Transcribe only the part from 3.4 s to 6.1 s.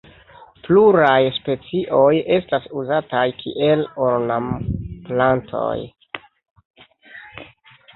kiel ornamplantoj.